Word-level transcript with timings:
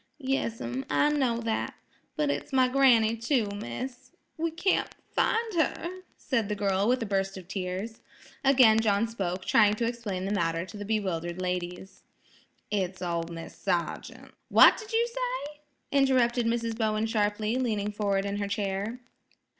"Yes'm; 0.17 0.83
I 0.89 1.09
know 1.11 1.41
that. 1.41 1.75
But 2.15 2.31
it's 2.31 2.51
my 2.51 2.67
granny, 2.67 3.15
too, 3.15 3.45
miss. 3.53 4.09
We 4.35 4.49
can't 4.49 4.89
find 5.13 5.53
her," 5.53 6.01
said 6.17 6.49
the 6.49 6.55
girl 6.55 6.87
with 6.87 7.03
a 7.03 7.05
burst 7.05 7.37
of 7.37 7.47
tears. 7.47 8.01
Again 8.43 8.79
John 8.79 9.07
spoke, 9.07 9.45
trying 9.45 9.75
to 9.75 9.85
explain 9.85 10.25
the 10.25 10.31
matter 10.33 10.65
to 10.65 10.75
the 10.77 10.85
bewildered 10.85 11.39
ladies. 11.39 12.01
"It's 12.71 13.03
ol' 13.03 13.27
Mis' 13.31 13.55
Sargean'–" 13.55 14.31
"What 14.49 14.75
did 14.75 14.91
you 14.91 15.07
say?" 15.07 15.59
interrupted 15.91 16.47
Mrs. 16.47 16.75
Bowen 16.75 17.05
sharply, 17.05 17.57
leaning 17.57 17.91
forward 17.91 18.25
in 18.25 18.37
her 18.37 18.47
chair. 18.47 19.01